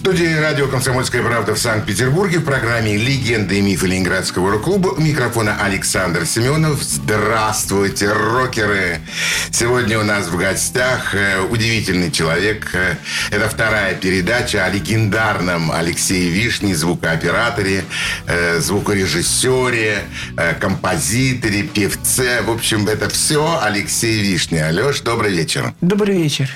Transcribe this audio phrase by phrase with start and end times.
[0.00, 5.58] студии радио «Комсомольская правда» в Санкт-Петербурге в программе «Легенды и мифы Ленинградского рок-клуба» у микрофона
[5.62, 6.82] Александр Семенов.
[6.82, 9.00] Здравствуйте, рокеры!
[9.50, 12.70] Сегодня у нас в гостях э, удивительный человек.
[12.72, 12.94] Э,
[13.30, 17.84] это вторая передача о легендарном Алексее Вишне, звукооператоре,
[18.26, 20.04] э, звукорежиссере,
[20.60, 22.40] композиторе, певце.
[22.40, 24.68] В общем, это все Алексей Вишня.
[24.68, 25.74] Алеш, добрый вечер.
[25.82, 26.48] Добрый вечер.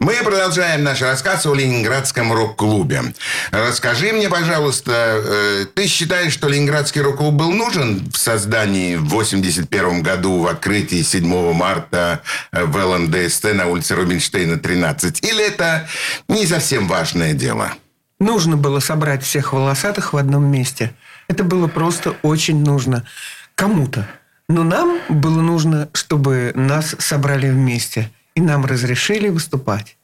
[0.00, 3.14] Мы продолжаем наш рассказ о Ленинградском рок-клубе клубе.
[3.50, 10.02] Расскажи мне, пожалуйста, э, ты считаешь, что Ленинградский рок-клуб был нужен в создании в 81
[10.02, 15.24] году, в открытии 7 марта э, в ЛНДСТ на улице Рубинштейна, 13?
[15.24, 15.88] Или это
[16.28, 17.72] не совсем важное дело?
[18.18, 20.94] Нужно было собрать всех волосатых в одном месте.
[21.28, 23.06] Это было просто очень нужно
[23.54, 24.06] кому-то.
[24.48, 28.10] Но нам было нужно, чтобы нас собрали вместе.
[28.34, 29.96] И нам разрешили выступать.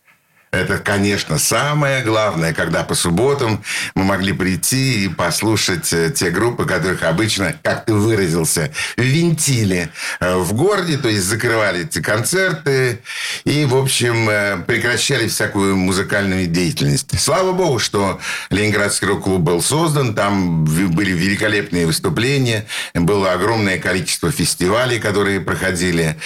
[0.57, 3.63] Это, конечно, самое главное, когда по субботам
[3.95, 10.37] мы могли прийти и послушать э, те группы, которых обычно, как ты выразился, винтили э,
[10.37, 13.01] в городе, то есть закрывали эти концерты
[13.45, 17.21] и, в общем, э, прекращали всякую музыкальную деятельность.
[17.21, 18.19] Слава богу, что
[18.49, 26.17] Ленинградский рок-клуб был создан, там были великолепные выступления, было огромное количество фестивалей, которые проходили.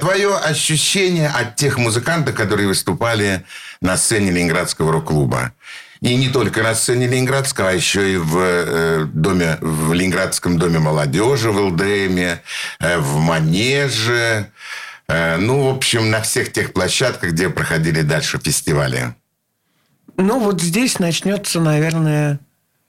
[0.00, 3.44] Твое ощущение от тех музыкантов, которые выступали
[3.80, 5.52] на сцене Ленинградского рок-клуба.
[6.00, 10.80] И не только на сцене Ленинградского, а еще и в, э, доме, в Ленинградском доме
[10.80, 12.42] молодежи, в ЛДМе,
[12.80, 14.50] э, в Манеже.
[15.08, 19.14] Э, ну, в общем, на всех тех площадках, где проходили дальше фестивали.
[20.16, 22.40] Ну, вот здесь начнется, наверное,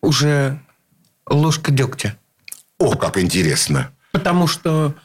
[0.01, 0.59] уже
[1.27, 2.17] ложка дегтя.
[2.79, 3.91] О, как интересно.
[4.11, 4.95] Потому что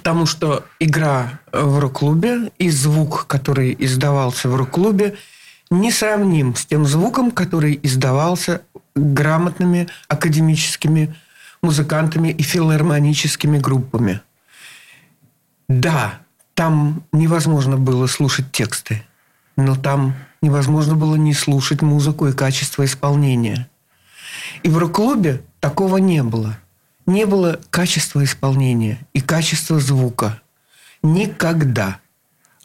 [0.00, 5.18] потому что игра в рок-клубе и звук, который издавался в рок-клубе,
[5.70, 8.62] несравним с тем звуком, который издавался
[8.94, 11.14] грамотными академическими
[11.60, 14.22] музыкантами и филармоническими группами.
[15.68, 16.20] Да,
[16.54, 19.04] там невозможно было слушать тексты,
[19.56, 23.68] но там невозможно было не слушать музыку и качество исполнения.
[24.62, 26.56] И в рок-клубе такого не было–
[27.06, 30.40] не было качества исполнения и качества звука.
[31.02, 31.98] Никогда.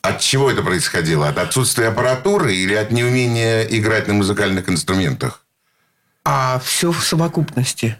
[0.01, 1.27] От чего это происходило?
[1.27, 5.41] От отсутствия аппаратуры или от неумения играть на музыкальных инструментах?
[6.23, 7.97] А все в совокупности.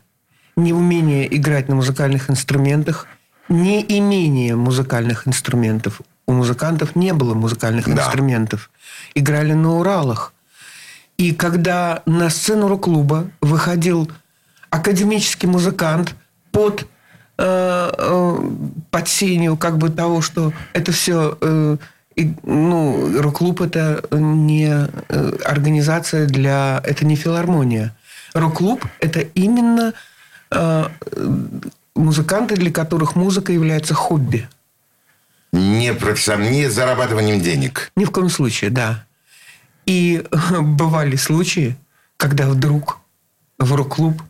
[0.55, 3.07] Неумение играть на музыкальных инструментах,
[3.49, 6.01] не имение музыкальных инструментов.
[6.27, 8.03] У музыкантов не было музыкальных да.
[8.03, 8.71] инструментов.
[9.15, 10.33] Играли на Уралах.
[11.17, 14.11] И когда на сцену рок-клуба выходил
[14.69, 16.15] академический музыкант–
[16.55, 16.87] под,
[17.37, 18.49] э, э,
[18.91, 21.37] под сенью как бы того, что это все...
[21.41, 21.77] Э,
[22.15, 24.71] и, ну, рок-клуб это не
[25.43, 26.81] организация для...
[26.85, 27.93] Это не филармония.
[28.33, 29.93] Рок-клуб это именно
[31.93, 34.47] музыканты, для которых музыка является хобби.
[35.51, 37.91] Не профессионально, не зарабатыванием денег.
[37.97, 39.03] Ни в коем случае, да.
[39.85, 40.23] И
[40.61, 41.75] бывали случаи,
[42.15, 42.99] когда вдруг
[43.59, 44.21] в рок-клуб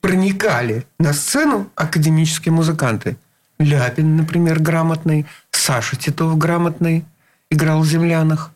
[0.00, 3.16] проникали на сцену академические музыканты.
[3.58, 7.04] Ляпин, например, грамотный, Саша Титов грамотный,
[7.50, 8.52] играл в «Землянах».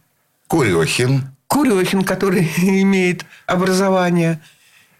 [0.47, 1.25] Курехин.
[1.47, 4.41] Курехин, который имеет образование.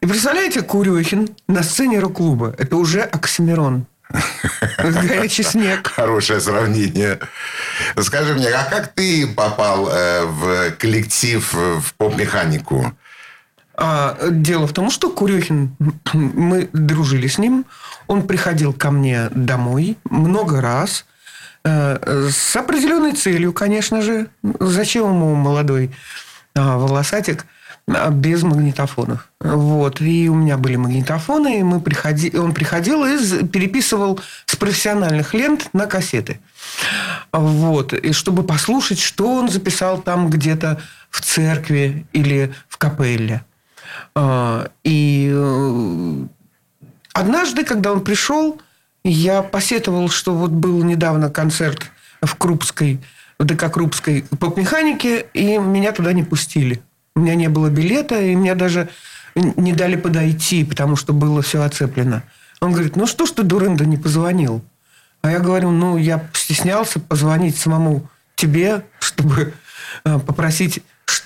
[0.01, 2.55] И представляете, Курехин на сцене рок-клуба.
[2.59, 3.87] Это уже Оксимирон.
[4.79, 5.87] Горячий снег.
[5.95, 7.19] Хорошее сравнение.
[8.01, 12.93] Скажи мне, а как ты попал э, в коллектив, в поп-механику?
[13.75, 15.75] А, дело в том, что Курехин,
[16.13, 17.65] мы дружили с ним,
[18.07, 21.07] он приходил ко мне домой много раз,
[21.65, 24.29] э, с определенной целью, конечно же.
[24.61, 25.91] Зачем ему молодой
[26.55, 27.47] а, волосатик
[27.89, 29.29] а, без магнитофонов?
[29.41, 30.01] Вот.
[30.03, 32.37] И у меня были магнитофоны, и мы приходи...
[32.37, 36.41] он приходил и переписывал с профессиональных лент на кассеты.
[37.33, 37.95] Вот.
[37.95, 40.79] И чтобы послушать, что он записал там где-то
[41.09, 43.43] в церкви или в капелле.
[44.15, 46.27] А, и э,
[47.13, 48.61] однажды, когда он пришел,
[49.05, 51.91] я посетовал, что вот был недавно концерт
[52.21, 53.01] в Крупской,
[53.39, 56.83] в ДК Крупской поп-механике, и меня туда не пустили.
[57.15, 58.89] У меня не было билета, и меня даже
[59.35, 62.23] не дали подойти, потому что было все оцеплено.
[62.61, 64.63] Он говорит, ну что ж ты, дурында, не позвонил?
[65.23, 69.55] А я говорю, ну, я стеснялся позвонить самому тебе, чтобы
[70.05, 70.83] э, попросить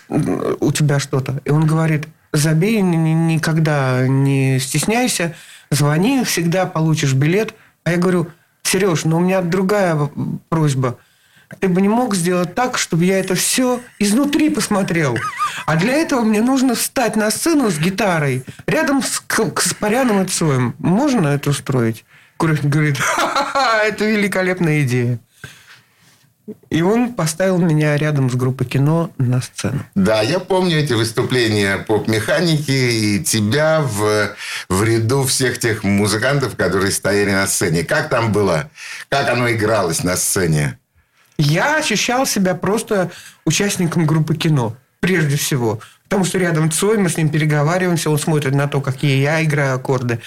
[0.09, 1.41] у тебя что-то.
[1.45, 2.07] И он говорит,
[2.37, 5.35] забей, никогда не стесняйся,
[5.71, 7.55] звони, всегда получишь билет.
[7.85, 8.29] А я говорю,
[8.63, 10.11] Сереж, но ну у меня другая
[10.49, 10.99] просьба.
[11.61, 15.17] Ты бы не мог сделать так, чтобы я это все изнутри посмотрел.
[15.65, 20.75] А для этого мне нужно встать на сцену с гитарой рядом с Каспаряном и Цоем.
[20.79, 22.05] Можно это устроить?
[22.37, 25.21] Курехин говорит, ха-ха-ха, это великолепная идея.
[26.71, 29.85] И он поставил меня рядом с группой кино на сцену.
[29.97, 34.37] Да, я помню эти выступления поп-механики и тебя в,
[34.69, 37.83] в ряду всех тех музыкантов, которые стояли на сцене.
[37.83, 38.71] Как там было?
[39.09, 40.79] Как оно игралось на сцене?
[41.37, 43.11] Я ощущал себя просто
[43.45, 45.81] участником группы кино, прежде всего.
[46.09, 49.75] Потому что рядом Цой, мы с ним переговариваемся, он смотрит на то, какие я играю
[49.75, 50.21] аккорды,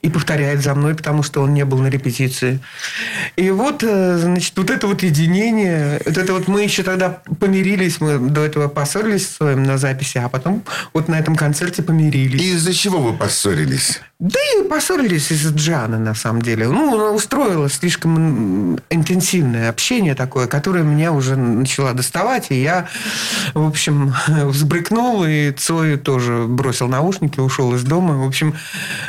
[0.00, 2.60] и повторяет за мной, потому что он не был на репетиции.
[3.36, 8.00] И вот, э, значит, вот это вот единение, вот это вот мы еще тогда помирились,
[8.00, 12.40] мы до этого поссорились с Цоем на записи, а потом вот на этом концерте помирились.
[12.40, 14.00] И из-за чего вы поссорились?
[14.20, 16.68] Да и поссорились из-за Джана, на самом деле.
[16.68, 22.86] Ну, устроило слишком интенсивное общение такое, которое меня уже начало доставать, и я,
[23.54, 28.16] в общем, взбрыкнул, и Цой тоже бросил наушники, ушел из дома.
[28.16, 28.54] В общем,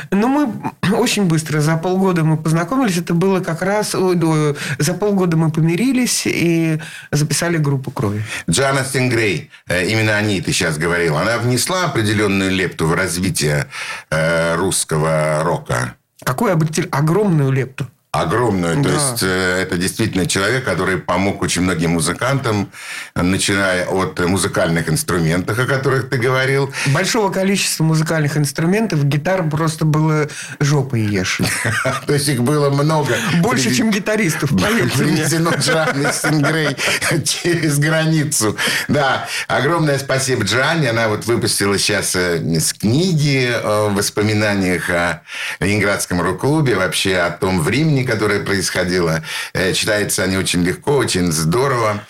[0.10, 5.52] ну, мы очень быстро, за полгода мы познакомились, это было как раз, за полгода мы
[5.52, 6.80] помирились и
[7.12, 8.24] записали группу «Крови».
[8.50, 13.68] Джана Стингрей, э, именно о ней ты сейчас говорил, она внесла определенную лепту в развитие
[14.10, 15.95] э, русского русского рока.
[16.24, 16.51] Какую
[16.92, 17.88] огромную лепту?
[18.21, 18.77] Огромную.
[18.77, 18.89] Да.
[18.89, 22.71] То есть э, это действительно человек, который помог очень многим музыкантам,
[23.15, 26.73] начиная от музыкальных инструментов, о которых ты говорил.
[26.88, 30.27] Большого количества музыкальных инструментов гитар просто было
[30.59, 31.41] жопой ешь.
[32.07, 33.15] То есть их было много.
[33.41, 36.75] Больше, чем гитаристов, Привезено Джанной Сингрей
[37.23, 38.57] через границу.
[38.88, 40.89] Да, огромное спасибо Джанне.
[40.89, 45.21] Она вот выпустила сейчас э, с книги о воспоминаниях о
[45.59, 49.24] Ленинградском рок-клубе, вообще о том времени, которое происходило.
[49.54, 52.04] Э, читается они очень легко, очень здорово.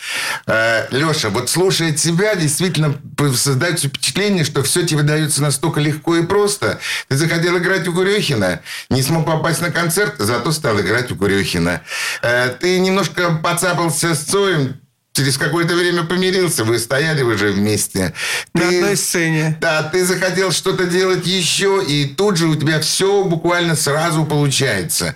[0.47, 2.95] Э, Леша, вот слушая тебя, действительно
[3.35, 6.79] создается впечатление, что все тебе дается настолько легко и просто.
[7.07, 11.81] Ты захотел играть у Курехина, не смог попасть на концерт, зато стал играть у Курехина.
[12.21, 14.79] Э, ты немножко поцапался с Цоем,
[15.15, 18.13] через какое-то время помирился, вы стояли уже вместе.
[18.53, 19.57] Ты, На одной сцене.
[19.61, 25.15] Да, ты захотел что-то делать еще, и тут же у тебя все буквально сразу получается.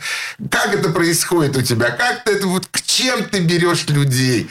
[0.49, 1.89] Как это происходит у тебя?
[1.91, 4.49] Как ты это вот к чем ты берешь людей?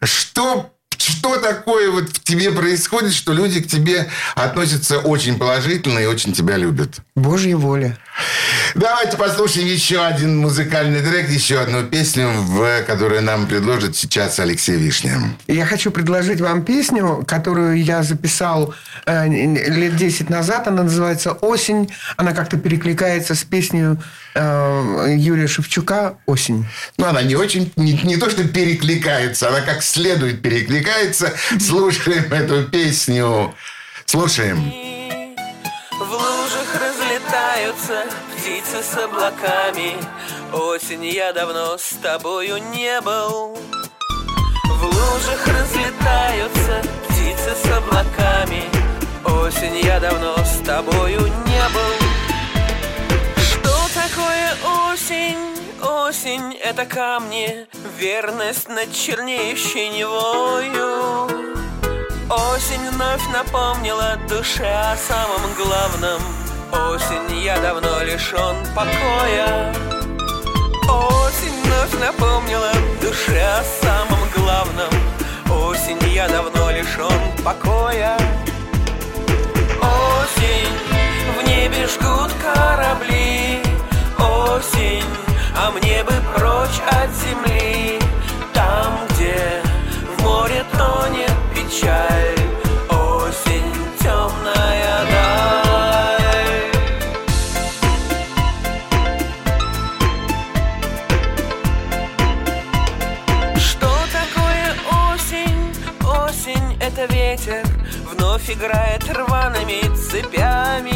[0.00, 0.73] Что
[1.04, 6.32] что такое вот в тебе происходит, что люди к тебе относятся очень положительно и очень
[6.32, 7.00] тебя любят?
[7.14, 7.98] Божья воля.
[8.74, 14.76] Давайте послушаем еще один музыкальный трек, еще одну песню, в, которую нам предложит сейчас Алексей
[14.76, 15.20] Вишня.
[15.46, 18.74] Я хочу предложить вам песню, которую я записал
[19.06, 20.66] э, лет 10 назад.
[20.66, 21.92] Она называется «Осень».
[22.16, 23.96] Она как-то перекликается с песней
[24.34, 26.66] э, Юрия Шевчука «Осень».
[26.98, 31.32] Ну, она не очень, не, не то, что перекликается, она как следует перекликается.
[31.60, 33.54] Слушаем эту песню.
[34.06, 34.72] Слушаем.
[35.90, 38.04] В лужах разлетаются
[38.36, 39.94] птицы с облаками
[40.52, 43.56] Осень я давно с тобою не был
[44.64, 48.64] В лужах разлетаются птицы с облаками
[49.24, 52.03] Осень я давно с тобою не был
[54.14, 54.54] такое
[54.90, 55.36] осень?
[55.82, 57.66] Осень— это камни
[57.98, 61.26] Верность над чернеющей невою.
[62.30, 66.20] Осень вновь напомнила душе о самом главном.
[66.72, 69.74] Осень, я давно лишен покоя.
[70.88, 74.90] Осень вновь напомнила душе о самом главном.
[75.68, 78.16] Осень, я давно лишен покоя.
[79.80, 80.78] Осень,
[81.38, 83.63] в небе жгут корабли
[84.64, 85.04] Осень,
[85.56, 87.98] а мне бы прочь от земли.
[88.52, 89.62] Там, где
[90.16, 92.38] в море тонет печаль
[92.88, 95.44] Осень темная даль.
[106.80, 107.64] Это ветер
[108.12, 110.93] Вновь играет рваными цепями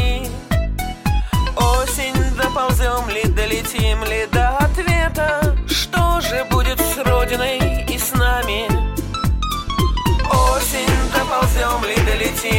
[2.49, 8.65] доползем ли, долетим ли до ответа Что же будет с Родиной и с нами?
[10.31, 12.58] осень Доползем ли, долетим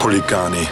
[0.00, 0.68] Хулиганы.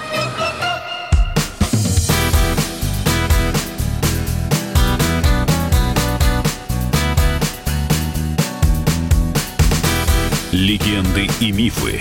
[10.53, 12.01] Легенды и мифы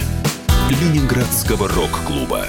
[0.70, 2.46] Ленинградского рок-клуба.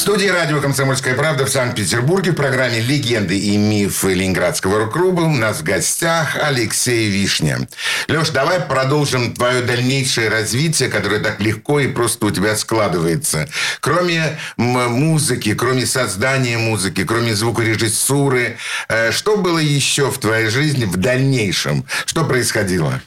[0.00, 5.58] Студии радио «Комсомольская правда» в Санкт-Петербурге в программе «Легенды и мифы Ленинградского рок-клуба» у нас
[5.58, 7.68] в гостях Алексей Вишня.
[8.08, 13.46] Леш, давай продолжим твое дальнейшее развитие, которое так легко и просто у тебя складывается.
[13.80, 18.56] Кроме музыки, кроме создания музыки, кроме звукорежиссуры,
[18.88, 21.84] э, что было еще в твоей жизни в дальнейшем?
[22.06, 23.02] Что происходило?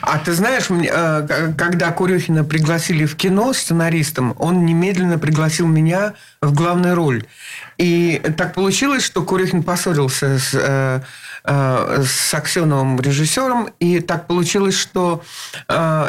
[0.00, 6.54] А ты знаешь, э, когда Курехина пригласили в кино сценаристом, он немедленно пригласил меня в
[6.54, 7.26] главную роль.
[7.76, 11.00] И так получилось, что Курехин поссорился с, э,
[11.44, 15.22] э, с Аксеновым режиссером, и так получилось, что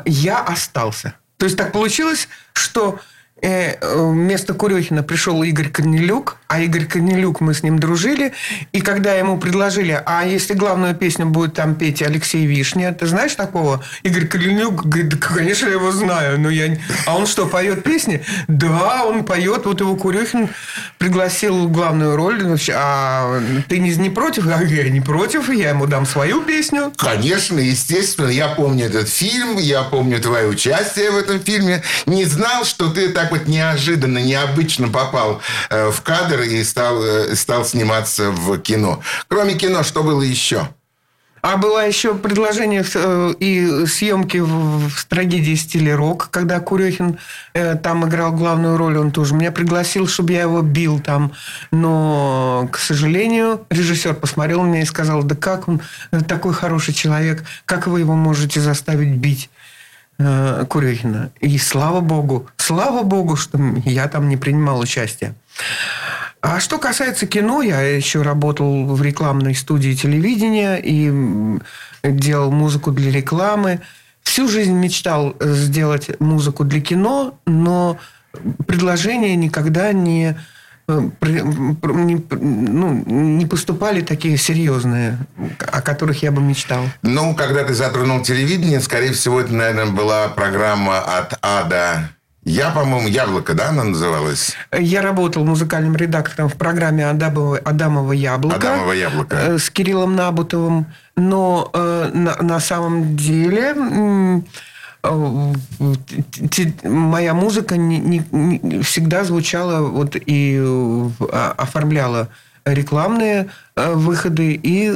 [0.05, 1.13] я остался.
[1.37, 2.99] То есть так получилось, что
[3.41, 8.33] вместо Курехина пришел Игорь Корнелюк, а Игорь Корнелюк, мы с ним дружили,
[8.71, 13.35] и когда ему предложили, а если главную песню будет там петь Алексей Вишня, ты знаешь
[13.35, 13.83] такого?
[14.01, 16.69] Игорь Корнелюк говорит, да, конечно, я его знаю, но я...
[16.69, 16.81] не-».
[17.05, 18.23] А он что, поет песни?
[18.47, 20.49] Да, он поет, вот его Курехин
[20.97, 24.45] пригласил главную роль, а ты не, не против?
[24.45, 26.91] Говорю, я не против, я ему дам свою песню.
[26.97, 28.29] Конечно, естественно.
[28.29, 31.83] Я помню этот фильм, я помню твое участие в этом фильме.
[32.07, 37.35] Не знал, что ты так вот неожиданно, необычно попал э, в кадр и стал, э,
[37.35, 39.01] стал сниматься в кино.
[39.27, 40.67] Кроме кино, что было еще?
[41.41, 47.17] А было еще предложение э, и съемки в, трагедии стиле рок, когда Курехин
[47.53, 51.31] э, там играл главную роль, он тоже меня пригласил, чтобы я его бил там.
[51.71, 55.81] Но, к сожалению, режиссер посмотрел меня и сказал, да как он
[56.27, 59.49] такой хороший человек, как вы его можете заставить бить?
[60.67, 61.31] Курехина.
[61.39, 65.33] И слава богу, слава богу, что я там не принимал участия.
[66.41, 71.59] А что касается кино, я еще работал в рекламной студии телевидения и
[72.03, 73.81] делал музыку для рекламы.
[74.23, 77.97] Всю жизнь мечтал э, сделать музыку для кино, но
[78.67, 80.37] предложения никогда не,
[80.87, 85.17] э, не, ну, не поступали такие серьезные,
[85.59, 86.83] о которых я бы мечтал.
[87.01, 92.11] Ну, когда ты затронул телевидение, скорее всего, это, наверное, была программа от Ада.
[92.49, 94.55] Я, по-моему, «Яблоко», да, она называлась?
[94.75, 98.55] Я работал музыкальным редактором в программе «Адамово, Адамово яблоко».
[98.55, 99.35] «Адамово яблоко».
[99.35, 100.87] э, С Кириллом Набутовым.
[101.15, 104.41] Но э, на, на самом деле э,
[106.83, 112.29] моя музыка не, не- не всегда звучала вот и а- оформляла
[112.65, 114.89] рекламные э, выходы и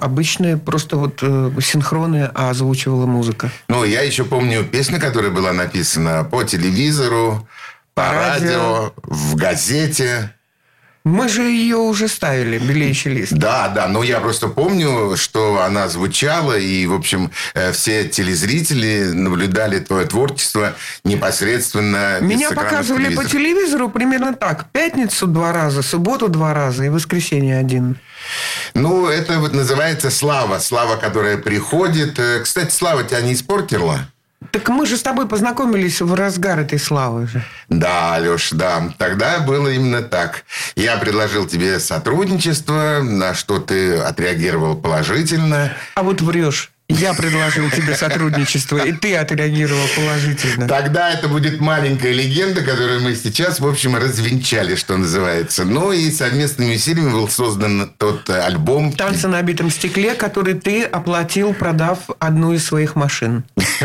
[0.00, 3.50] обычные просто вот э, синхроны озвучивала музыка.
[3.68, 7.48] Ну, я еще помню песню, которая была написана по телевизору,
[7.94, 10.34] По, радио, в газете.
[11.04, 13.32] Мы же ее уже ставили, белейший лист.
[13.32, 19.10] Да, да, но я просто помню, что она звучала, и, в общем, э, все телезрители
[19.12, 23.28] наблюдали твое творчество непосредственно Меня показывали по телевизора.
[23.28, 24.70] телевизору примерно так.
[24.72, 27.98] Пятницу два раза, субботу два раза и воскресенье один.
[28.74, 30.58] Ну, это вот называется слава.
[30.60, 32.18] Слава, которая приходит.
[32.18, 34.08] Э, Кстати, слава тебя не испортила?
[34.50, 37.44] Так мы же с тобой познакомились в разгар этой славы же.
[37.68, 38.92] Да, Леш, да.
[38.98, 40.44] Тогда было именно так.
[40.74, 45.72] Я предложил тебе сотрудничество, на что ты отреагировал положительно.
[45.94, 46.71] А вот врешь.
[46.98, 50.68] Я предложил тебе сотрудничество, и ты отреагировал положительно.
[50.68, 55.64] Тогда это будет маленькая легенда, которую мы сейчас, в общем, развенчали, что называется.
[55.64, 58.92] Ну и совместными усилиями был создан тот э, альбом.
[58.92, 63.44] Танцы на битом стекле, который ты оплатил, продав одну из своих машин.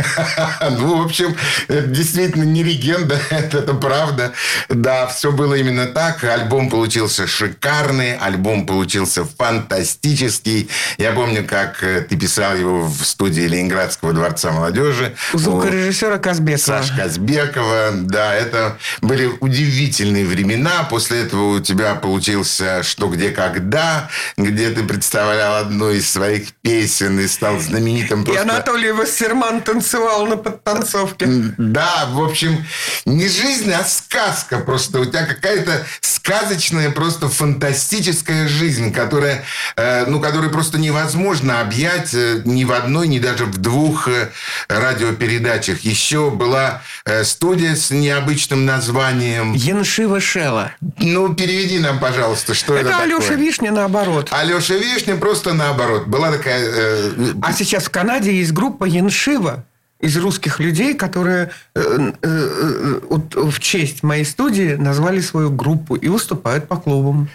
[0.70, 1.36] Ну, в общем,
[1.68, 4.34] это действительно не легенда, это, правда.
[4.70, 6.24] Да, все было именно так.
[6.24, 10.70] Альбом получился шикарный, альбом получился фантастический.
[10.98, 15.16] Я помню, как э, ты писал его в студии Ленинградского дворца молодежи.
[15.34, 16.58] У звукорежиссера Казбекова.
[16.58, 17.92] Саш Казбекова.
[17.94, 20.88] Да, это были удивительные времена.
[20.90, 27.20] После этого у тебя получился «Что, где, когда», где ты представлял одну из своих песен
[27.20, 28.42] и стал знаменитым И просто...
[28.42, 31.26] Анатолий Вассерман танцевал на подтанцовке.
[31.58, 32.66] Да, в общем,
[33.06, 34.60] не жизнь, а сказка.
[34.60, 39.44] Просто у тебя какая-то сказочная, просто фантастическая жизнь, которая,
[39.76, 44.30] э, ну, которую просто невозможно объять э, ни в одной, ни даже в двух э,
[44.70, 45.82] радиопередачах.
[45.82, 49.54] Еще была э, студия с необычным названием.
[49.54, 50.72] Яншива Шела.
[51.00, 53.38] Ну, переведи нам, пожалуйста, что это, Это Алеша такое.
[53.38, 54.30] Вишня наоборот.
[54.32, 56.08] Алеша Вишня просто наоборот.
[56.08, 56.64] Была такая...
[56.66, 59.66] э, А сейчас в Канаде есть группа Яншива
[60.00, 65.96] из русских людей, которые э, э, э, вот в честь моей студии назвали свою группу
[65.96, 67.30] и выступают по клубам.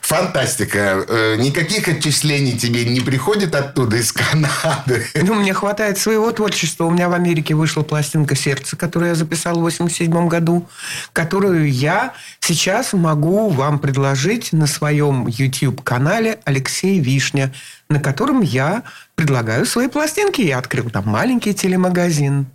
[0.00, 1.04] Фантастика.
[1.38, 5.06] Никаких отчислений тебе не приходит оттуда, из Канады.
[5.30, 6.84] Ну, мне хватает своего творчества.
[6.84, 10.68] У меня в Америке вышла пластинка «Сердце», которую я записал в 87 году,
[11.12, 17.52] которую я сейчас могу вам предложить на своем YouTube-канале «Алексей Вишня»,
[17.90, 18.84] на котором я
[19.16, 20.40] предлагаю свои пластинки.
[20.40, 22.46] Я открыл там маленький телемагазин.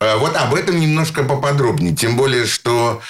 [0.00, 1.94] Э, Вот об этом немножко поподробнее.
[1.94, 3.00] Тем более, что,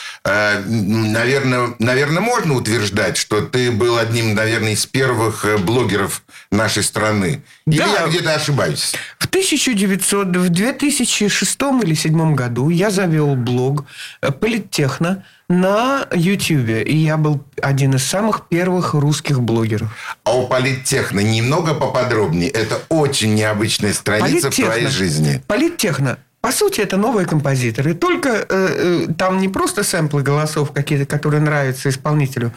[0.67, 7.43] наверное, наверное, можно утверждать, что ты был одним, наверное, из первых э, блогеров нашей страны.
[7.67, 7.87] Или Да.
[7.87, 8.95] я где-то ошибаюсь?
[9.19, 13.85] В 1900, в 2006 или 2007 году я завел блог
[14.21, 16.87] э, «Политтехно» на YouTube.
[16.87, 19.91] И я был один из самых первых русских блогеров.
[20.25, 22.51] А у политтехно немного поподробнее.
[22.51, 25.43] Это очень необычная страница в твоей жизни.
[25.47, 26.19] Политтехно.
[26.41, 27.95] По сути, это новые композиторы.
[27.95, 32.53] Только э, э, там не просто сэмплы голосов какие-то, которые нравятся исполнителю,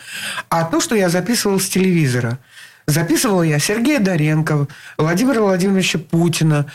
[0.50, 2.40] а то, что я записывал с телевизора.
[2.88, 6.66] Записывал я Сергея Доренко, Владимира Владимировича Путина.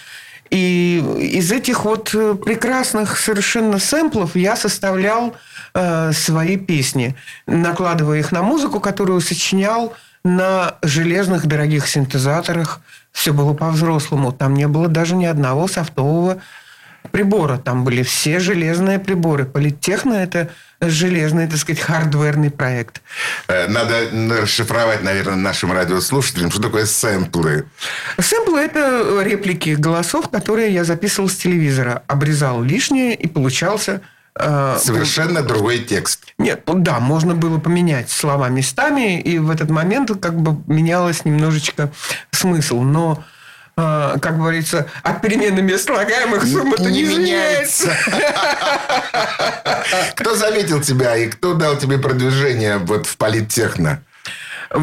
[0.50, 1.02] И
[1.36, 5.36] из этих вот э, прекрасных совершенно сэмплов я составлял
[5.74, 7.14] э, свои песни,
[7.46, 12.80] накладывая их на музыку, которую сочинял на железных дорогих синтезаторах.
[13.12, 14.32] Все было по-взрослому.
[14.32, 16.38] Там не было даже ни одного софтового
[17.10, 17.58] прибора.
[17.58, 19.44] Там были все железные приборы.
[19.44, 20.48] Политехно– это
[20.80, 23.02] железный, так сказать, хардверный проект.
[23.48, 23.96] Э, Надо
[24.42, 27.66] расшифровать, наверное, нашим радиослушателям, что такое сэмплы.
[28.18, 32.02] Сэмплы– это реплики голосов, которые я записывал с телевизора.
[32.06, 34.00] Обрезал лишнее, и получался...
[34.38, 36.32] э, Совершенно другой текст.
[36.38, 41.24] Нет, ну да, можно было поменять слова местами, и в этот момент как бы менялось
[41.26, 41.92] немножечко
[42.30, 42.80] смысл.
[42.80, 43.22] Но,
[43.76, 47.92] э, как говорится, от перемены мест слагаемых сумма-то не, Не меняется.
[50.14, 54.02] Кто заметил тебя и кто дал тебе продвижение вот в политтехно?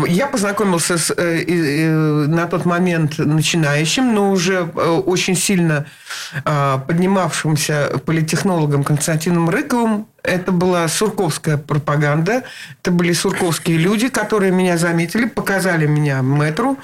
[0.08, 1.90] Я познакомился с, э,
[2.28, 5.86] на тот момент начинающим, но уже э, очень сильно
[6.44, 10.08] э, поднимавшимся политтехнологом Константином Рыковым.
[10.24, 12.44] Это была сурковская пропаганда.
[12.82, 16.78] Это были сурковские люди, которые меня заметили, показали меня мэтру.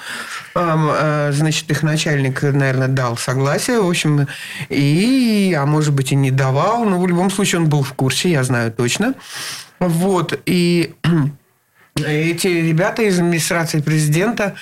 [0.54, 3.82] Э, Значит, их начальник, наверное, дал согласие.
[3.82, 4.26] В общем,
[4.70, 6.86] и, а может быть, и не давал.
[6.86, 9.12] Но в любом случае он был в курсе, я знаю точно.
[9.78, 10.40] Вот.
[10.46, 10.94] И
[11.96, 14.54] эти ребята из администрации президента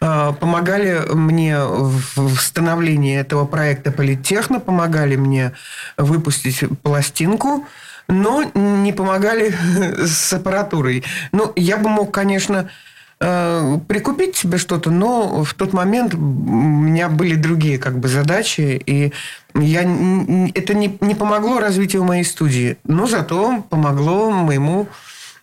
[0.00, 5.52] э, помогали мне в становлении этого проекта Политехно, помогали мне
[5.96, 7.66] выпустить пластинку,
[8.08, 9.52] но не помогали
[10.06, 11.02] с аппаратурой.
[11.32, 12.70] Ну, я бы мог, конечно,
[13.18, 18.80] э, прикупить себе что-то, но в тот момент у меня были другие как бы задачи,
[18.86, 19.12] и
[19.54, 24.86] я, это не, не помогло развитию моей студии, но зато помогло моему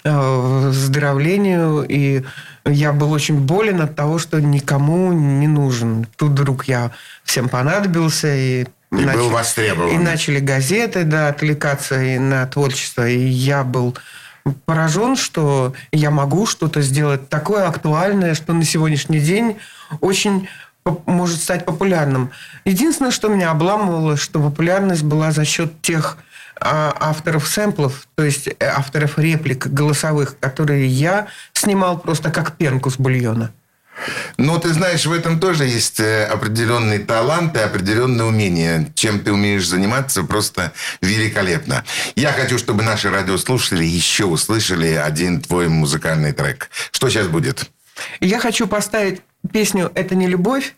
[0.06, 2.24] выздоровлению, и
[2.66, 6.08] я был очень болен от того, что никому не нужен.
[6.18, 6.92] Тут вдруг я
[7.24, 9.90] всем понадобился, и И начали- был востребован.
[9.94, 13.08] И начали газеты, да, отвлекаться и на творчество.
[13.08, 13.98] И я был
[14.66, 19.58] поражен, что я могу что-то сделать такое актуальное, что на сегодняшний день
[20.02, 20.48] очень
[21.06, 22.32] может стать популярным.
[22.66, 26.18] Единственное, что меня обламывало, что популярность была за счет тех
[26.64, 32.98] авторов сэмплов, то есть э, авторов реплик голосовых, которые я снимал просто как пенку с
[32.98, 33.52] бульона.
[34.38, 38.92] Но ты знаешь, в этом тоже есть э, определенный талант и определенное умение.
[38.96, 41.84] Чем ты умеешь заниматься, просто великолепно.
[42.16, 46.70] Я хочу, чтобы наши радиослушатели еще услышали один твой музыкальный трек.
[46.92, 47.70] Что сейчас будет?
[48.20, 49.22] Я хочу поставить
[49.52, 50.74] песню «Это не любовь»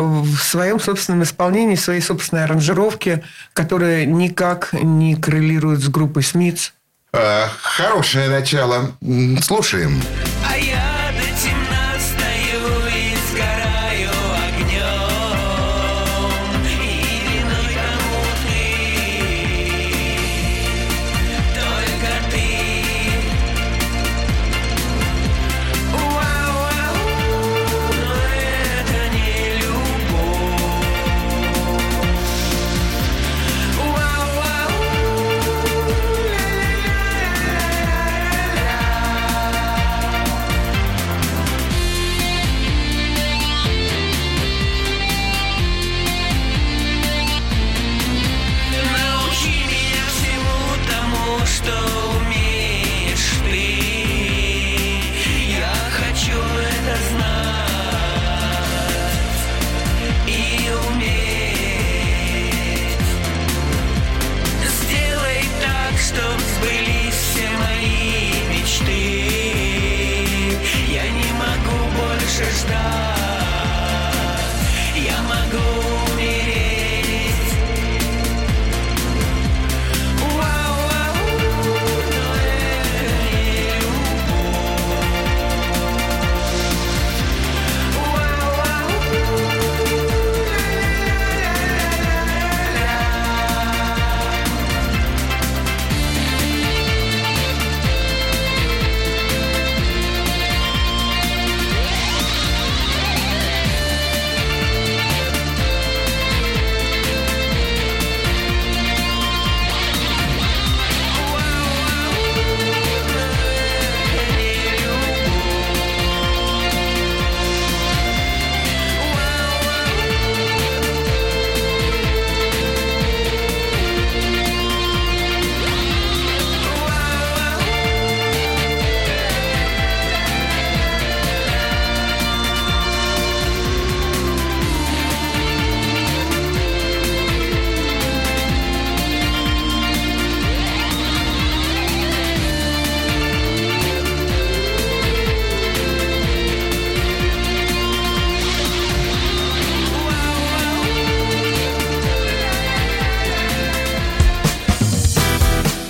[0.00, 6.72] в своем собственном исполнении, в своей собственной аранжировке, которая никак не коррелирует с группой Смитс.
[7.12, 8.92] Э, хорошее начало.
[9.02, 10.00] М, Слушаем.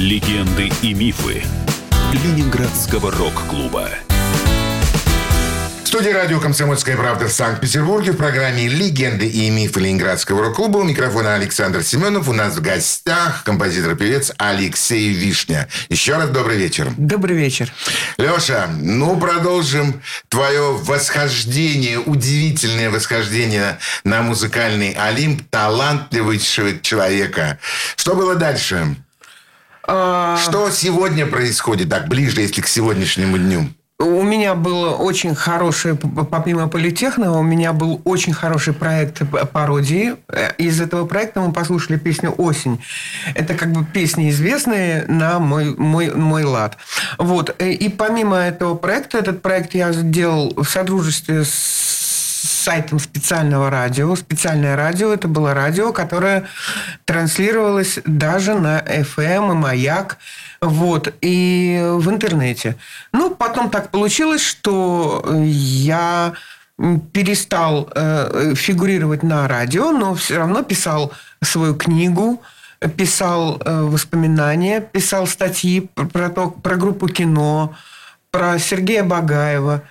[0.00, 1.42] Легенды и мифы
[2.10, 3.90] Ленинградского рок-клуба.
[5.84, 10.78] В студии радио «Комсомольская правда» в Санкт-Петербурге в программе «Легенды и мифы Ленинградского рок-клуба».
[10.78, 12.30] У микрофона Александр Семенов.
[12.30, 15.68] У нас в гостях композитор-певец Алексей Вишня.
[15.90, 16.90] Еще раз добрый вечер.
[16.96, 17.70] Добрый вечер.
[18.16, 27.58] Леша, ну продолжим твое восхождение, удивительное восхождение на музыкальный Олимп талантливого человека.
[27.96, 28.96] Что было дальше?
[29.92, 33.68] А, Что сегодня происходит, так ближе, если к сегодняшнему дню?
[33.98, 39.20] У меня был очень хороший, помимо политехного, у меня был очень хороший проект
[39.52, 40.14] пародии.
[40.28, 42.80] Э, Из этого проекта мы послушали песню «Осень».
[43.34, 46.78] Это как бы песни известные на мой, мой, мой лад.
[47.18, 47.54] Вот.
[47.58, 51.99] Э, И помимо этого проекта, этот проект я сделал в содружестве с
[52.42, 54.14] сайтом специального радио.
[54.16, 56.44] Специальное радио– это было радио, которое
[57.04, 60.18] транслировалось даже на FM и «Маяк».
[60.60, 62.76] Вот, и в интернете.
[63.12, 66.34] Ну, потом так получилось, что я
[67.12, 72.42] перестал э, фигурировать на радио, но все равно писал свою книгу,
[72.96, 77.74] писал э, воспоминания, писал статьи про, про то, про группу кино,
[78.30, 79.82] про Сергея Багаева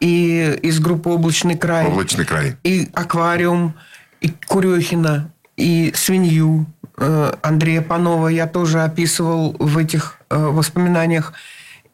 [0.00, 1.86] и из группы «Облачный край».
[1.86, 2.56] Облачный край.
[2.64, 3.74] И «Аквариум»,
[4.20, 6.66] и Курехина, и «Свинью».
[6.96, 11.32] Э, Андрея Панова я тоже описывал в этих э, воспоминаниях.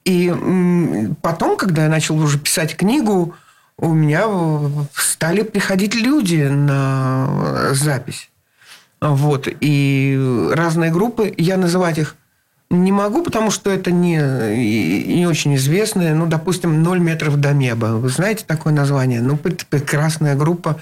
[0.04, 0.32] И
[1.22, 3.34] потом, когда я начал уже писать книгу,
[3.78, 4.26] у меня
[4.94, 8.30] стали приходить люди на э, запись.
[9.00, 9.48] Вот.
[9.60, 12.16] И разные группы, я называть их
[12.82, 16.14] не могу, потому что это не, не очень известные.
[16.14, 17.86] Ну, допустим, «Ноль метров до неба».
[17.96, 19.20] Вы знаете такое название?
[19.20, 20.80] Ну, пр- прекрасная группа.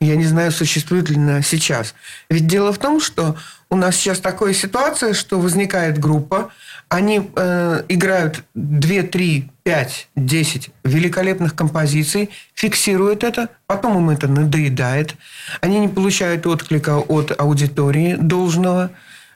[0.00, 1.94] Я не знаю, существует ли она сейчас.
[2.28, 3.36] Ведь дело в том, что
[3.70, 6.50] у нас сейчас такая ситуация, что возникает группа,
[6.88, 15.14] они э, играют 2, 3, 5, 10 великолепных композиций, фиксируют это, потом им это надоедает.
[15.60, 18.90] Они не получают отклика от аудитории должного,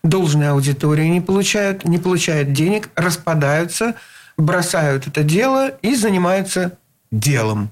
[0.08, 3.94] должной аудитории не получают, не получают денег, распадаются,
[4.36, 6.72] бросают это дело и занимаются
[7.10, 7.70] делом.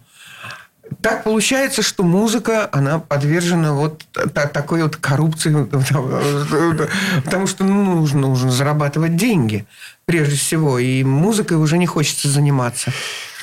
[1.01, 5.65] Так получается, что музыка, она подвержена вот та- такой вот коррупции,
[7.25, 9.67] потому что ну, нужно, нужно зарабатывать деньги
[10.07, 12.93] прежде всего, и музыкой уже не хочется заниматься.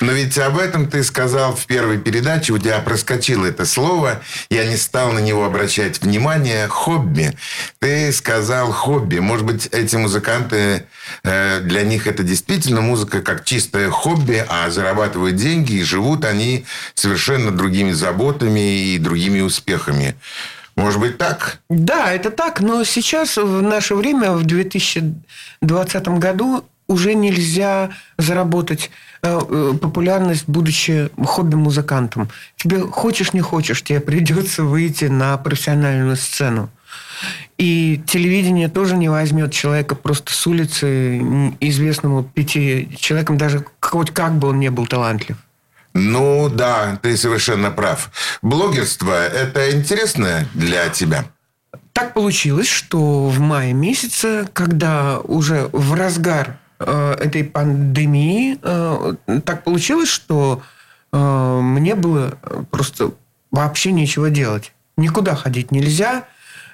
[0.00, 4.20] Но ведь об этом ты сказал в первой передаче, у тебя проскочило это слово,
[4.50, 7.32] я не стал на него обращать внимание, хобби.
[7.78, 9.18] Ты сказал хобби.
[9.18, 10.86] Может быть, эти музыканты,
[11.22, 16.64] э, для них это действительно музыка как чистое хобби, а зарабатывают деньги, и живут они
[16.94, 20.16] совершенно другими заботами и другими успехами.
[20.76, 21.60] Может быть, так?
[21.68, 28.90] Да, это так, но сейчас, в наше время, в 2020 году, уже нельзя заработать
[29.22, 32.28] э, э, популярность, будучи хобби-музыкантом.
[32.56, 36.70] Тебе хочешь, не хочешь, тебе придется выйти на профессиональную сцену.
[37.58, 41.18] И телевидение тоже не возьмет человека просто с улицы,
[41.60, 45.36] известному пяти человеком, даже хоть как бы он не был талантлив.
[45.94, 48.10] Ну да, ты совершенно прав.
[48.40, 51.24] Блогерство– это интересно для тебя?
[51.92, 59.64] Так получилось, что в мае месяце, когда уже в разгар э, этой пандемии, э, так
[59.64, 60.62] получилось, что
[61.12, 62.38] э, мне было
[62.70, 63.12] просто
[63.50, 64.72] вообще нечего делать.
[64.96, 66.24] Никуда ходить нельзя.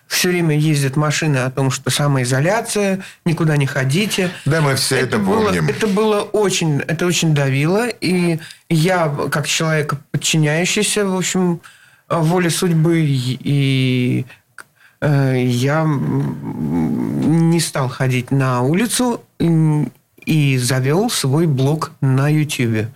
[0.08, 4.30] Все время ездят машины о том, что самоизоляция, никуда не ходите.
[4.46, 5.68] Да, мы все это, было, помним.
[5.68, 8.40] это было очень, это очень давило, и
[8.70, 11.60] я, как человек подчиняющийся, в общем,
[12.08, 14.24] воле судьбы, и
[15.02, 19.22] э, я не стал ходить на улицу
[20.24, 22.86] и завел свой блог на YouTube.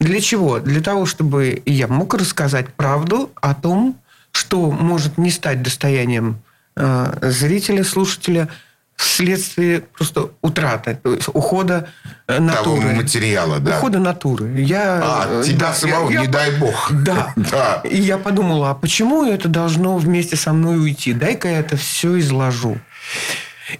[0.00, 0.60] Для чего?
[0.60, 3.96] Для того, чтобы я мог рассказать правду о том,
[4.38, 6.40] что может не стать достоянием
[6.76, 8.48] э, зрителя, слушателя
[8.94, 11.88] вследствие просто утраты, то есть ухода
[12.26, 12.40] э, Того
[12.76, 12.94] натуры.
[12.94, 13.78] материала, да.
[13.78, 14.60] Ухода натуры.
[14.60, 16.90] Я, А, э, тебя да, самого, я- не я- дай бог.
[17.04, 17.32] Да.
[17.36, 17.82] Да.
[17.84, 21.12] И я подумала, а почему это должно вместе со мной уйти?
[21.12, 22.78] Дай-ка я это все изложу.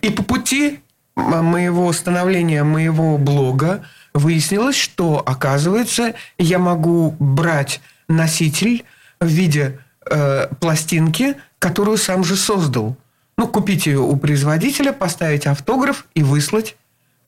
[0.02, 0.80] И по пути
[1.16, 3.82] моего становления моего блога
[4.14, 8.84] выяснилось, что, оказывается, я могу брать носитель
[9.20, 9.78] в виде
[10.10, 12.96] э, пластинки, которую сам же создал.
[13.36, 16.76] Ну, купить ее у производителя, поставить автограф и выслать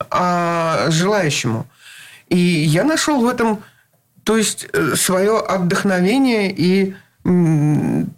[0.09, 1.65] а, желающему.
[2.27, 3.63] И я нашел в этом,
[4.23, 6.95] то есть, свое отдохновение и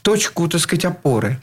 [0.02, 1.40] точку, так сказать, опоры.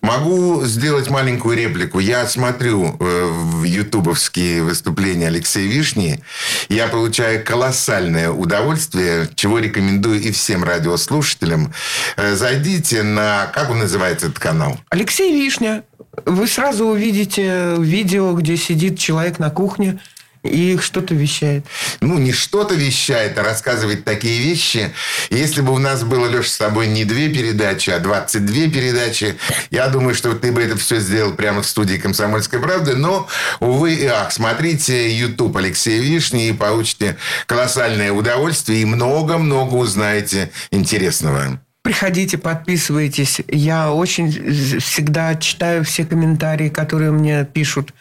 [0.00, 1.98] Могу сделать маленькую реплику.
[1.98, 6.22] Я смотрю э, в ютубовские выступления Алексея Вишни.
[6.68, 11.72] Я получаю колоссальное удовольствие, чего рекомендую и всем радиослушателям.
[12.16, 13.46] Э, зайдите на...
[13.54, 14.78] Как он называется, этот канал?
[14.90, 15.82] Алексей Вишня.
[16.24, 20.00] Вы сразу увидите видео, где сидит человек на кухне
[20.46, 21.64] и что-то вещает.
[22.00, 24.92] Ну, не что-то вещает, а рассказывает такие вещи.
[25.30, 29.36] Если бы у нас было, Леша, с тобой не две передачи, а 22 передачи,
[29.70, 32.94] я думаю, что ты бы это все сделал прямо в студии «Комсомольской правды».
[32.96, 33.28] Но,
[33.60, 41.60] увы и ах, смотрите YouTube Алексея Вишни и получите колоссальное удовольствие и много-много узнаете интересного.
[41.86, 43.40] Приходите, подписывайтесь.
[43.46, 47.94] Я очень всегда читаю все комментарии, которые мне пишут.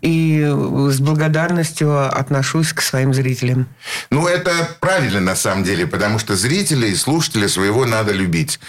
[0.00, 3.66] И с благодарностью отношусь к своим зрителям.
[4.10, 8.60] Ну, это правильно на самом деле, потому что зрителей и слушателя своего надо любить.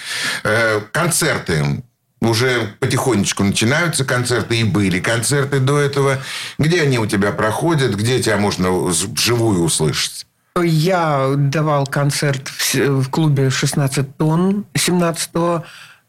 [0.44, 1.84] Э, концерты.
[2.22, 6.18] Уже потихонечку начинаются концерты, и были концерты до этого.
[6.58, 10.26] Где они у тебя проходят, где тебя можно вживую услышать?
[10.62, 15.30] Я давал концерт в клубе 16 тонн 17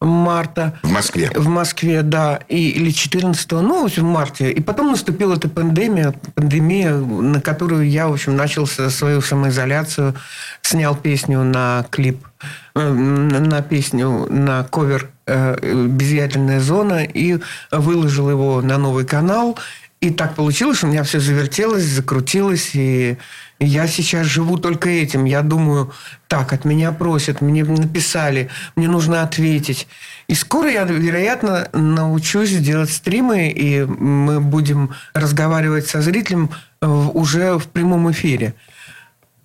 [0.00, 0.78] марта.
[0.82, 1.30] В Москве?
[1.34, 2.40] В Москве, да.
[2.48, 4.50] И, или 14 ну, в марте.
[4.50, 10.14] И потом наступила эта пандемия, пандемия, на которую я, в общем, начал свою самоизоляцию,
[10.62, 12.26] снял песню на клип,
[12.74, 17.38] э, на песню, на ковер э, «Безъятельная зона» и
[17.70, 19.58] выложил его на новый канал.
[20.00, 23.18] И так получилось, у меня все завертелось, закрутилось, и
[23.58, 25.26] я сейчас живу только этим.
[25.26, 25.92] Я думаю,
[26.26, 29.86] так, от меня просят, мне написали, мне нужно ответить.
[30.26, 36.48] И скоро я, вероятно, научусь делать стримы, и мы будем разговаривать со зрителем
[36.80, 38.54] уже в прямом эфире.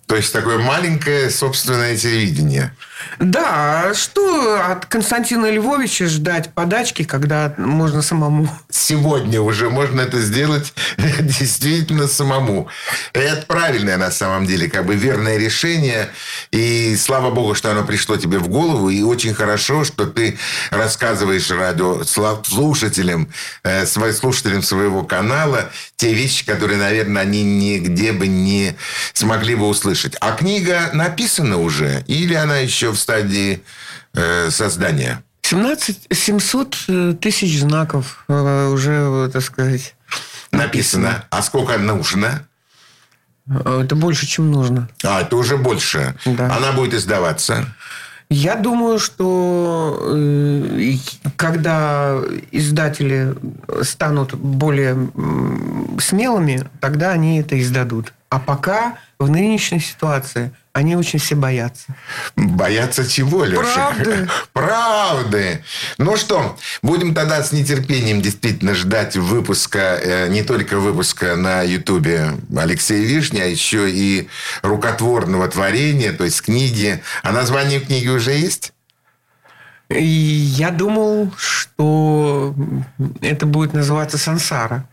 [0.06, 2.72] То есть такое маленькое собственное телевидение.
[3.18, 8.48] Да, что от Константина Львовича ждать подачки, когда можно самому?
[8.70, 10.72] Сегодня уже можно это сделать
[11.18, 12.68] действительно самому.
[13.12, 16.08] Это правильное на самом деле, как бы верное решение.
[16.52, 18.90] И слава богу, что оно пришло тебе в голову.
[18.90, 20.38] И очень хорошо, что ты
[20.70, 23.28] рассказываешь радио слушателям,
[23.64, 28.76] э, слушателям своего канала те вещи, которые, наверное, они нигде бы не
[29.12, 29.95] смогли бы услышать.
[30.20, 32.04] А книга написана уже?
[32.06, 33.62] Или она еще в стадии
[34.14, 35.22] э, создания?
[35.42, 39.94] 17, 700 э, тысяч знаков э, уже, так сказать,
[40.50, 41.24] написано.
[41.30, 42.42] А сколько нужно?
[43.48, 44.88] Э, это больше, чем нужно.
[45.04, 46.16] А, это уже больше.
[46.24, 46.52] Да.
[46.56, 47.64] Она будет издаваться.
[48.28, 50.12] Я думаю, что
[51.36, 52.18] когда
[52.50, 53.36] издатели
[53.82, 54.96] станут более
[56.00, 58.12] смелыми, тогда они это издадут.
[58.28, 61.94] А пока в нынешней ситуации они очень все боятся.
[62.34, 63.92] Боятся чего, Леша?
[63.92, 64.28] Правды.
[64.52, 65.64] Правды.
[65.96, 72.32] Ну что, будем тогда с нетерпением действительно ждать выпуска, э, не только выпуска на Ютубе
[72.54, 74.28] Алексея Вишни, а еще и
[74.62, 77.02] рукотворного творения, то есть книги.
[77.22, 78.74] А название книги уже есть?
[79.88, 82.54] Я думал, что
[83.22, 84.86] это будет называться «Сансара».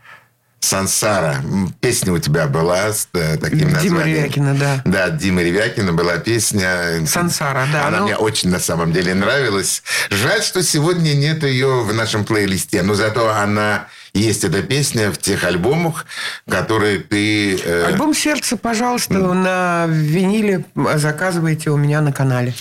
[0.64, 1.36] Сансара.
[1.80, 3.82] Песня у тебя была с э, таким названием.
[3.82, 4.82] Дима Ревякина, да.
[4.84, 7.04] Да, Дима Ревякина была песня.
[7.06, 7.88] Сансара, да.
[7.88, 8.04] Она ну...
[8.04, 9.82] мне очень на самом деле нравилась.
[10.10, 15.18] Жаль, что сегодня нет ее в нашем плейлисте, но зато она есть эта песня в
[15.18, 16.06] тех альбомах,
[16.48, 17.56] которые ты...
[17.56, 17.86] Э...
[17.88, 22.54] Альбом «Сердце», пожалуйста, на виниле заказывайте у меня на канале.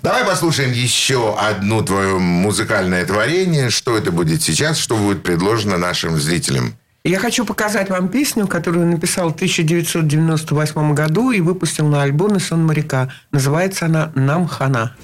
[0.00, 3.68] Давай послушаем еще одно твое музыкальное творение.
[3.70, 4.78] Что это будет сейчас?
[4.78, 6.76] Что будет предложено нашим зрителям?
[7.04, 12.64] Я хочу показать вам песню, которую написал в 1998 году и выпустил на альбоме «Сон
[12.64, 13.08] моряка».
[13.32, 14.94] Называется она «Нам хана».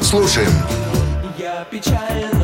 [0.00, 0.52] Слушаем.
[1.36, 2.43] Я печальную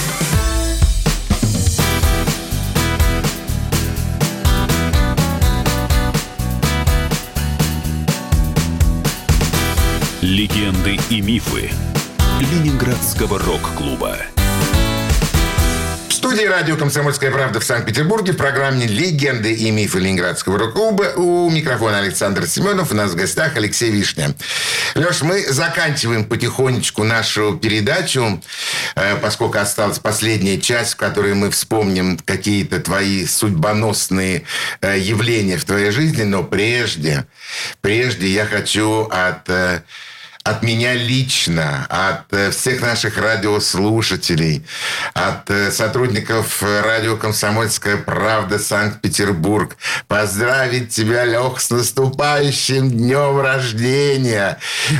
[10.21, 11.71] Легенды и мифы
[12.39, 14.17] Ленинградского рок-клуба.
[16.09, 21.13] В студии радио «Комсомольская правда» в Санкт-Петербурге в программе «Легенды и мифы Ленинградского рок-клуба».
[21.15, 22.91] У микрофона Александр Семенов.
[22.91, 24.35] У нас в гостях Алексей Вишня.
[24.93, 28.43] Леш, мы заканчиваем потихонечку нашу передачу,
[28.93, 34.43] э, поскольку осталась последняя часть, в которой мы вспомним какие-то твои судьбоносные
[34.81, 36.21] э, явления в твоей жизни.
[36.21, 37.25] Но прежде,
[37.81, 39.81] прежде я хочу от э,
[40.43, 44.65] от меня лично, от э, всех наших радиослушателей,
[45.13, 49.77] от э, сотрудников э, радио «Комсомольская правда» Санкт-Петербург.
[50.07, 54.57] Поздравить тебя, Лех, с наступающим днем рождения.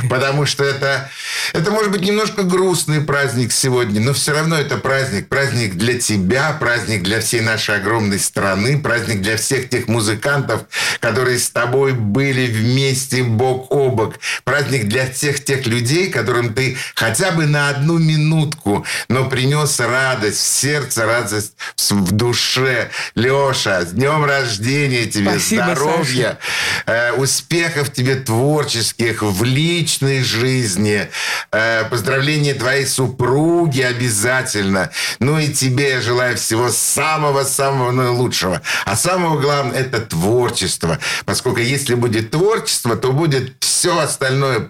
[0.08, 1.10] Потому что это,
[1.52, 5.28] это может быть немножко грустный праздник сегодня, но все равно это праздник.
[5.28, 10.62] Праздник для тебя, праздник для всей нашей огромной страны, праздник для всех тех музыкантов,
[11.00, 14.14] которые с тобой были вместе бок о бок.
[14.44, 20.38] Праздник для всех тех людей, которым ты хотя бы на одну минутку, но принес радость
[20.38, 21.52] в сердце, радость
[21.90, 22.90] в душе.
[23.14, 26.38] Леша, с днем рождения тебе, Спасибо, здоровья,
[26.86, 31.08] э, успехов тебе творческих в личной жизни,
[31.50, 34.90] э, поздравления твоей супруги обязательно.
[35.18, 38.62] Ну и тебе я желаю всего самого-самого наилучшего.
[38.84, 40.98] А самого главного– это творчество.
[41.24, 44.60] Поскольку если будет творчество, то будет все остальное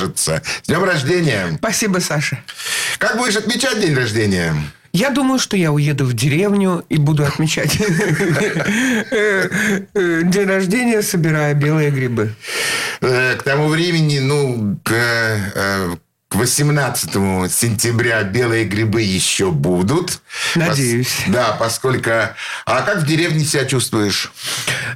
[0.00, 0.42] приложится.
[0.62, 1.54] С днем рождения!
[1.58, 2.38] Спасибо, Саша.
[2.98, 4.54] Как будешь отмечать день рождения?
[4.92, 7.76] Я думаю, что я уеду в деревню и буду отмечать
[9.94, 12.34] день рождения, собирая белые грибы.
[13.02, 15.96] Э, К тому времени, ну, к, э,
[16.28, 17.10] к 18
[17.52, 20.20] сентября белые грибы еще будут.
[20.54, 21.08] Надеюсь.
[21.26, 22.10] Пос- да, поскольку...
[22.64, 24.32] А как в деревне себя чувствуешь?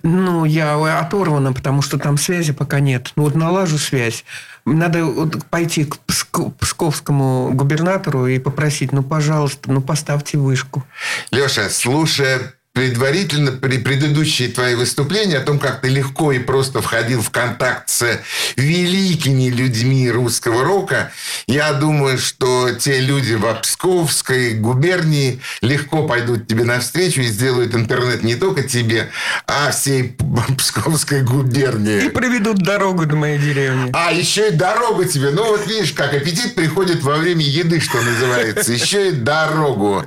[0.03, 3.13] Ну, я оторвана, потому что там связи пока нет.
[3.17, 4.25] Ну, вот налажу связь.
[4.65, 5.07] Надо
[5.51, 10.85] пойти к Пско- псковскому губернатору и попросить, ну, пожалуйста, ну, поставьте вышку.
[11.31, 17.21] Леша, слушая предварительно при предыдущие твои выступления о том, как ты легко и просто входил
[17.21, 18.21] в контакт с
[18.57, 21.13] великими людьми русского рока,
[21.47, 28.23] я думаю, что те люди в Псковской губернии легко пойдут тебе навстречу и сделают интернет
[28.23, 29.11] не только тебе,
[29.47, 30.17] а всей
[30.59, 32.05] Псковской губернии.
[32.05, 33.91] И проведут дорогу до моей деревни.
[33.93, 35.31] А, еще и дорогу тебе.
[35.31, 38.73] Ну, вот видишь, как аппетит приходит во время еды, что называется.
[38.73, 40.07] Еще и дорогу.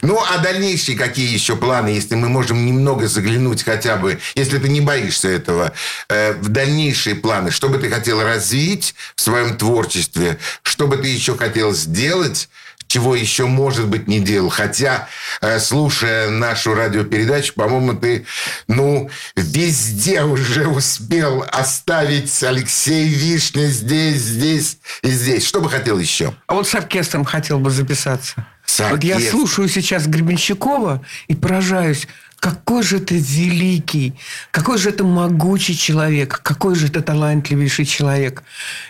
[0.00, 4.68] Ну, а дальнейшие какие еще планы, если мы можем немного заглянуть хотя бы, если ты
[4.68, 5.72] не боишься этого,
[6.08, 11.08] э, в дальнейшие планы, что бы ты хотел развить в своем творчестве, что бы ты
[11.08, 12.48] еще хотел сделать,
[12.86, 14.48] чего еще, может быть, не делал.
[14.48, 15.08] Хотя,
[15.40, 18.24] э, слушая нашу радиопередачу, по-моему, ты,
[18.66, 25.46] ну, везде уже успел оставить Алексей Вишня здесь, здесь и здесь.
[25.46, 26.34] Что бы хотел еще?
[26.46, 28.46] А вот с оркестром хотел бы записаться.
[28.90, 32.06] Вот я слушаю сейчас Гребенщикова и поражаюсь,
[32.38, 34.14] какой же это великий,
[34.50, 38.44] какой же это могучий человек, какой же это талантливейший человек.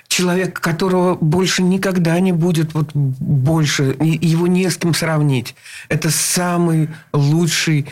[0.07, 5.55] Человек, которого больше никогда не будет вот больше, его не с кем сравнить.
[5.89, 7.87] Это самый лучший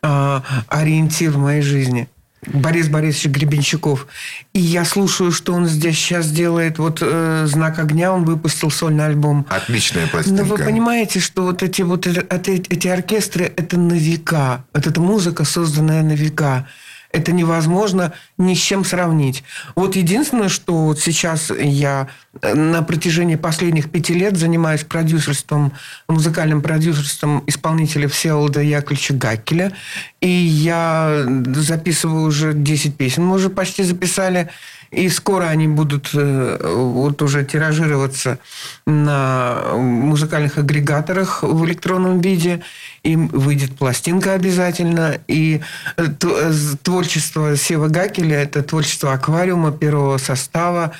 [0.00, 2.08] а, ориентир в моей жизни.
[2.46, 4.08] Борис Борисович Гребенщиков.
[4.52, 6.78] И я слушаю, что он здесь сейчас делает.
[6.78, 9.46] Вот э, «Знак огня» он выпустил сольный альбом.
[9.48, 10.42] Отличная пластинка.
[10.42, 14.64] Но вы понимаете, что вот эти вот эти, эти оркестры– это на века.
[14.74, 16.66] Вот эта музыка, созданная на века
[17.12, 19.44] это невозможно ни с чем сравнить.
[19.76, 22.08] Вот единственное, что вот сейчас я
[22.40, 25.72] э, на протяжении последних пяти лет занимаюсь продюсерством,
[26.08, 29.72] музыкальным продюсерством исполнителя Всеволода Яковлевича Гакеля.
[30.20, 33.24] И я записываю уже 10 песен.
[33.24, 34.50] Мы уже почти записали
[34.92, 38.38] и скоро они будут э, вот уже тиражироваться
[38.86, 42.62] на музыкальных агрегаторах в электронном виде.
[43.02, 45.18] Им выйдет пластинка обязательно.
[45.26, 45.60] И
[45.96, 50.92] э, э, творчество Сева Гакеля– это творчество аквариума первого состава.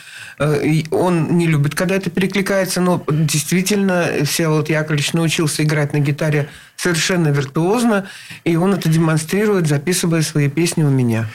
[0.90, 7.28] Он не любит, когда это перекликается, но действительно Всеволод Яковлевич научился играть на гитаре совершенно
[7.28, 8.08] виртуозно,
[8.42, 11.28] и он это демонстрирует, записывая свои песни у меня.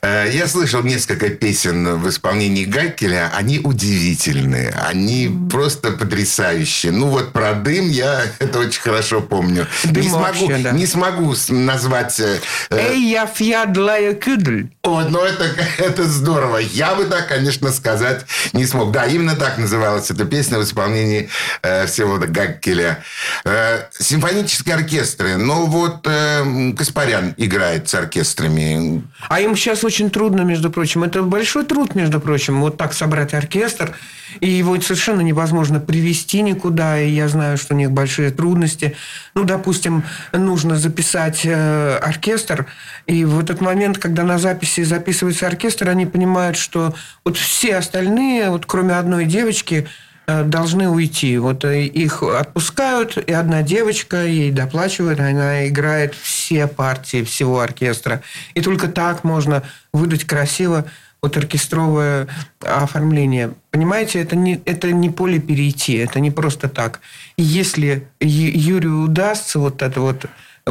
[0.00, 3.30] Э, я слышал несколько песен в исполнении Гакеля.
[3.34, 4.70] Они удивительные.
[4.70, 6.92] Они просто потрясающие.
[6.92, 9.66] Ну вот про дым я это очень хорошо помню.
[10.00, 10.70] Не, вообще, смогу, да.
[10.72, 12.20] не смогу назвать...
[12.20, 12.38] э,
[12.70, 14.70] Эй, я фьядлая кюдль.
[14.82, 16.58] О, ну это, это здорово.
[16.58, 18.92] Я бы так, конечно, сказать не смог.
[18.92, 21.28] Да, именно так называлась эта песня в исполнении
[21.62, 23.02] э, Всеволода Гаккеля.
[23.44, 25.36] Э, симфонические оркестры.
[25.36, 29.02] Ну вот э, Каспарян играет с оркестрами.
[29.28, 31.04] А им сейчас очень трудно, между прочим.
[31.04, 33.96] Это большой труд, между прочим, вот так собрать оркестр.
[34.40, 37.00] И его совершенно невозможно привести никуда.
[37.00, 38.96] И я знаю, что у них большие трудности.
[39.34, 39.87] Ну, допустим,
[40.32, 42.66] нужно записать э, оркестр.
[43.06, 48.50] И в этот момент, когда на записи записывается оркестр, они понимают, что вот все остальные,
[48.50, 49.88] вот кроме одной девочки,
[50.26, 51.38] э, должны уйти.
[51.38, 58.22] Вот э, их отпускают, и одна девочка ей доплачивает, она играет все партии всего оркестра.
[58.54, 59.62] И только так можно
[59.92, 60.84] выдать красиво
[61.22, 62.28] вот оркестровое
[62.60, 63.54] оформление.
[63.70, 67.00] Понимаете, это не, это не поле перейти, это не просто так.
[67.36, 70.26] И если Юрию удастся вот этот вот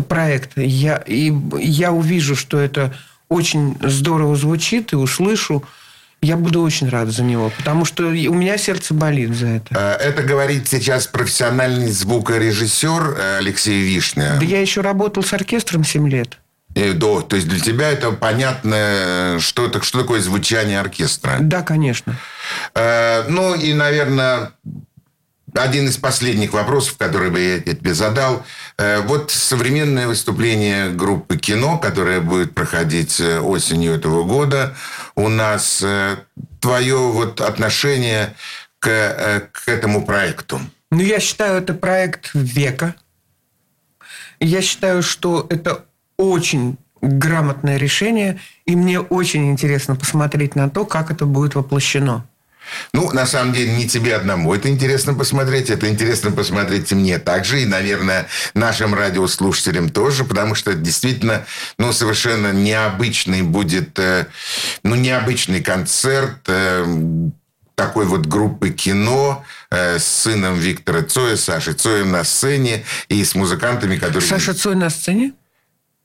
[0.07, 2.93] проект, я, и я увижу, что это
[3.29, 5.63] очень здорово звучит, и услышу,
[6.21, 9.99] я буду очень рад за него, потому что у меня сердце болит за это.
[10.01, 14.37] Э, Это говорит сейчас профессиональный звукорежиссер э, Алексей Вишня.
[14.39, 16.39] Да я еще работал с оркестром 7 лет.
[16.77, 21.37] Э, Да, то есть для тебя это понятно, что, это, что такое звучание оркестра.
[21.39, 22.15] Да, конечно.
[22.75, 24.51] Э, Ну и, наверное,
[25.55, 28.45] один из последних вопросов, который бы я тебе задал.
[28.77, 34.75] Э, Вот современное выступление группы «Кино», которое будет проходить э, осенью этого года,
[35.15, 35.83] у нас
[36.59, 38.35] твое вот отношение
[38.79, 40.59] к, к этому проекту.
[40.91, 42.93] Ну, я считаю, это проект века.
[44.39, 45.85] Я считаю, что это
[46.17, 52.25] очень грамотное решение, и мне очень интересно посмотреть на то, как это будет воплощено.
[52.93, 55.69] Ну, на самом деле, не тебе одному это интересно посмотреть.
[55.69, 57.61] Это интересно посмотреть и мне также.
[57.61, 60.25] И, наверное, нашим радиослушателям тоже.
[60.25, 61.45] Потому что это действительно,
[61.77, 64.27] ну, совершенно необычный будет, э,
[64.83, 66.85] ну, необычный концерт э,
[67.75, 73.35] такой вот группы кино э, с сыном Виктора Цоя, Сашей Цоем на сцене и с
[73.35, 74.27] музыкантами, которые...
[74.27, 75.33] Саша Цой на сцене?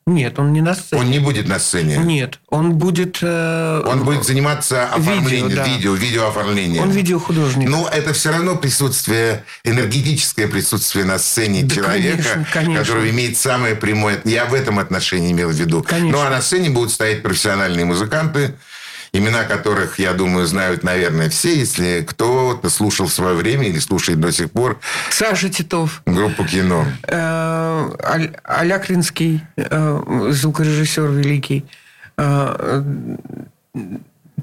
[0.05, 1.01] Нет, он не на сцене.
[1.01, 1.97] Он не будет на сцене.
[1.99, 3.19] Нет, он будет...
[3.23, 5.69] э, Он будет заниматься оформлением, Видео, да.
[5.69, 6.83] видео, видеооформлением.
[6.83, 7.69] Он видеохудожник.
[7.69, 12.85] Ну, это все равно присутствие, энергетическое присутствие на сцене Да, человека, конечно, конечно.
[12.85, 14.21] который имеет самое прямое...
[14.25, 15.83] Я в этом отношении имел в виду.
[15.85, 16.19] Конечно.
[16.19, 18.55] Ну, а на сцене будут стоять профессиональные музыканты,
[19.13, 24.21] имена которых, я думаю, знают, наверное, все, если кто-то слушал в свое время или слушает
[24.21, 26.03] до сих пор Саша Титов.
[26.07, 26.87] группу кино.
[27.07, 31.65] э, Аль- Алякринский, э, звукорежиссер великий,
[32.17, 32.87] э,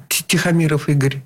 [0.07, 1.22] Тихомиров Игорь.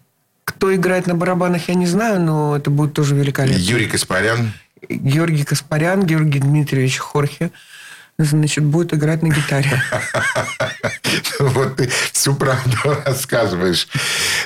[0.46, 3.58] Кто играет на барабанах, я не знаю, но это будет тоже великолепно.
[3.60, 4.52] Юрий Каспарян.
[4.90, 7.52] Георгий Каспарян, Георгий Дмитриевич Хорхе,
[8.18, 9.82] значит, будет играть на гитаре.
[11.40, 13.88] Вот ты всю правду рассказываешь.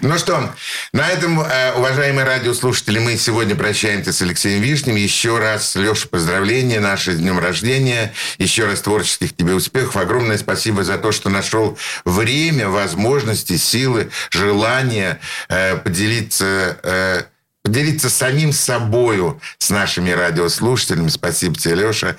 [0.01, 0.53] Ну что,
[0.93, 4.95] на этом, э, уважаемые радиослушатели, мы сегодня прощаемся с Алексеем Вишнем.
[4.95, 8.13] Еще раз, Леша, поздравления наши с днем рождения.
[8.37, 9.95] Еще раз творческих тебе успехов.
[9.95, 16.77] Огромное спасибо за то, что нашел время, возможности, силы, желание э, поделиться...
[16.83, 17.23] э,
[17.63, 21.09] Поделиться самим собою с нашими радиослушателями.
[21.09, 22.15] Спасибо тебе, Леша.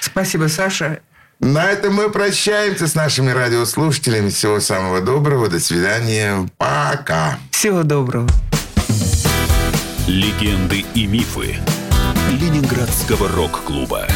[0.00, 1.00] Спасибо, Саша.
[1.40, 4.28] На этом мы прощаемся с нашими радиослушателями.
[4.28, 5.48] Всего самого доброго.
[5.48, 6.48] До свидания.
[6.58, 7.38] Пока.
[7.50, 8.28] Всего доброго.
[10.06, 11.56] Легенды и мифы
[12.30, 14.06] Ленинградского рок-клуба.